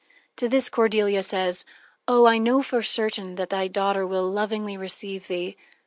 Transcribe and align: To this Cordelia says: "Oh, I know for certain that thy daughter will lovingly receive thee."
To 0.37 0.49
this 0.49 0.67
Cordelia 0.67 1.21
says: 1.21 1.63
"Oh, 2.07 2.25
I 2.25 2.39
know 2.39 2.63
for 2.63 2.81
certain 2.81 3.35
that 3.35 3.51
thy 3.51 3.67
daughter 3.67 4.03
will 4.03 4.27
lovingly 4.27 4.75
receive 4.75 5.27
thee." 5.27 5.55